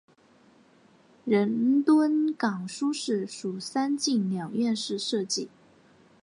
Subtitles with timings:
[1.25, 5.51] 仁敦冈书室属三进两院式设计。